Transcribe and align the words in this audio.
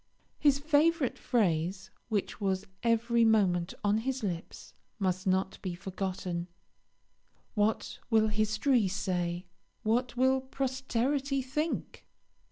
His 0.39 0.57
favourite 0.57 1.19
phrase, 1.19 1.91
which 2.09 2.41
was 2.41 2.65
every 2.81 3.23
moment 3.23 3.75
on 3.83 3.99
his 3.99 4.23
lips, 4.23 4.73
must 4.97 5.27
not 5.27 5.61
be 5.61 5.75
forgotten 5.75 6.47
"What 7.53 7.99
will 8.09 8.29
history 8.29 8.87
say 8.87 9.45
what 9.83 10.17
will 10.17 10.41
posterity 10.41 11.43
think?" 11.43 12.07